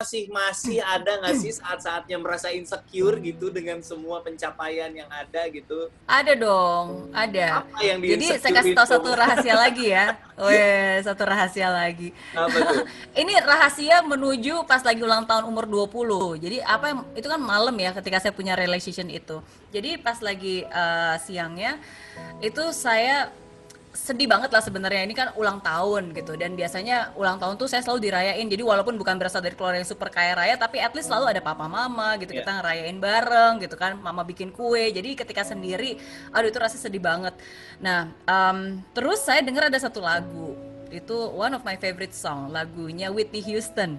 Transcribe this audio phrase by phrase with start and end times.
[0.00, 5.92] masih masih ada nggak sih saat-saatnya merasa insecure gitu dengan semua pencapaian yang ada gitu?
[6.08, 7.60] Ada dong, ada.
[7.60, 10.16] Apa yang Jadi saya kasih tahu satu rahasia lagi ya.
[10.40, 12.16] Weh, satu rahasia lagi.
[12.32, 12.88] Apa tuh?
[13.20, 16.48] Ini rahasia menuju pas lagi ulang tahun umur 20.
[16.48, 19.44] Jadi apa yang itu kan malam ya ketika saya punya relationship itu.
[19.68, 21.76] Jadi pas lagi uh, siangnya
[22.40, 23.28] itu saya
[23.90, 25.02] sedih banget lah sebenarnya.
[25.02, 26.38] Ini kan ulang tahun gitu.
[26.38, 28.46] Dan biasanya ulang tahun tuh saya selalu dirayain.
[28.46, 31.42] Jadi walaupun bukan berasal dari keluarga yang super kaya raya tapi at least selalu ada
[31.42, 32.30] papa mama gitu.
[32.30, 32.46] Yeah.
[32.46, 33.98] kita ngerayain bareng gitu kan.
[33.98, 34.94] Mama bikin kue.
[34.94, 35.98] Jadi ketika sendiri
[36.30, 37.34] aduh itu rasa sedih banget.
[37.82, 40.54] Nah um, terus saya dengar ada satu lagu.
[40.90, 43.98] Itu one of my favorite song lagunya Whitney Houston.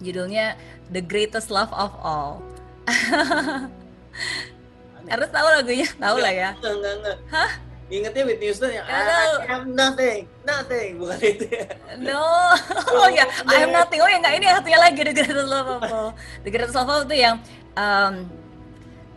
[0.00, 0.56] Judulnya
[0.88, 2.40] The Greatest Love of All.
[5.12, 5.88] Harus tahu lagunya?
[5.96, 6.50] Tahu lah ya.
[6.56, 7.16] enggak, enggak, enggak.
[7.32, 11.66] hah Ingatnya Whitney Houston yang I have nothing, nothing, bukan itu ya?
[11.98, 12.22] No,
[13.02, 13.98] oh ya, I have nothing.
[13.98, 16.10] Oh ya nggak ini satunya lagi The Greatest Love of All.
[16.46, 17.36] The Greatest Love of All itu yang
[17.74, 18.30] um,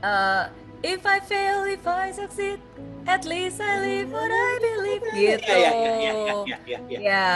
[0.02, 0.49] uh,
[0.84, 2.59] If I fail, if I succeed,
[3.07, 5.48] at least I live what I believe gitu.
[5.48, 7.27] Ya, ya, ya, ya, ya, ya, ya.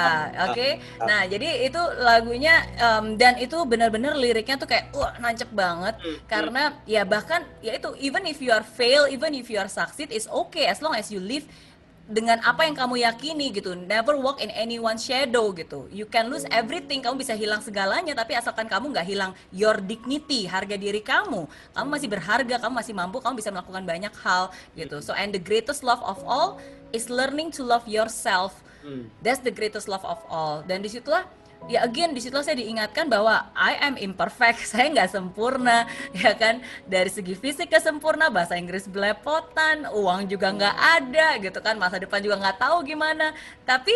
[0.51, 0.51] oke.
[0.51, 0.71] Okay.
[0.99, 6.27] Nah, jadi itu lagunya um, dan itu benar-benar liriknya tuh kayak wah nancep banget hmm,
[6.27, 6.91] karena hmm.
[6.91, 10.27] ya bahkan ya itu even if you are fail, even if you are succeed is
[10.27, 11.47] okay as long as you live
[12.07, 13.75] dengan apa yang kamu yakini gitu.
[13.75, 15.91] Never walk in anyone's shadow gitu.
[15.91, 17.03] You can lose everything.
[17.03, 21.45] Kamu bisa hilang segalanya tapi asalkan kamu nggak hilang your dignity harga diri kamu.
[21.75, 25.03] Kamu masih berharga kamu masih mampu kamu bisa melakukan banyak hal gitu.
[25.03, 26.63] So and the greatest love of all
[26.95, 28.63] is learning to love yourself.
[28.87, 29.11] Hmm.
[29.19, 30.63] that's the greatest love of all.
[30.63, 31.27] Dan di situlah
[31.65, 36.63] ya again di situ saya diingatkan bahwa I am imperfect, saya nggak sempurna, ya kan?
[36.85, 41.75] Dari segi fisik kesempurna, bahasa Inggris belepotan, uang juga nggak ada, gitu kan?
[41.75, 43.35] Masa depan juga nggak tahu gimana,
[43.67, 43.93] tapi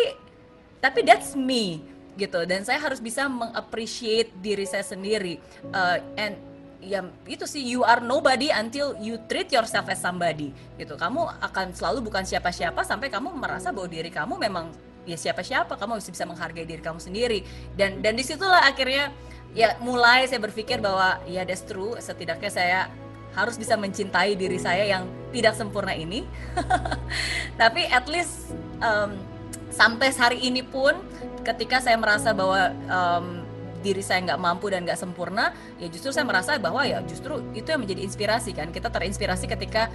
[0.82, 1.86] tapi that's me
[2.18, 2.44] gitu.
[2.44, 5.40] Dan saya harus bisa mengappreciate diri saya sendiri.
[5.72, 6.36] Uh, and
[6.82, 6.98] ya
[7.30, 10.98] itu sih you are nobody until you treat yourself as somebody gitu.
[10.98, 14.74] Kamu akan selalu bukan siapa-siapa sampai kamu merasa bahwa diri kamu memang
[15.04, 15.74] ya siapa-siapa.
[15.78, 17.42] Kamu harus bisa menghargai diri kamu sendiri.
[17.74, 19.10] Dan dan di situlah akhirnya
[19.52, 21.96] ya mulai saya berpikir bahwa ya that's true.
[21.98, 22.80] Setidaknya saya
[23.32, 26.24] harus bisa mencintai diri saya yang tidak sempurna ini.
[27.60, 28.52] Tapi at least
[28.84, 29.16] um,
[29.72, 31.00] sampai hari ini pun
[31.42, 33.42] ketika saya merasa bahwa um,
[33.82, 35.50] diri saya nggak mampu dan nggak sempurna
[35.82, 38.68] ya justru saya merasa bahwa ya justru itu yang menjadi inspirasi kan.
[38.70, 39.88] Kita terinspirasi ketika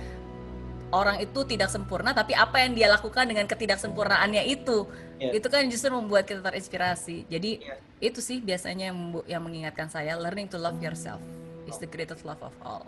[0.91, 4.87] orang itu tidak sempurna tapi apa yang dia lakukan dengan ketidaksempurnaannya itu
[5.19, 5.35] yeah.
[5.35, 7.79] itu kan justru membuat kita terinspirasi jadi yeah.
[7.99, 8.97] itu sih biasanya yang,
[9.27, 11.19] yang mengingatkan saya learning to love yourself
[11.67, 12.87] is the greatest love of all